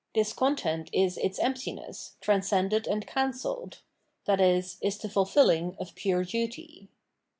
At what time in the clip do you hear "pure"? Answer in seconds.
5.93-6.23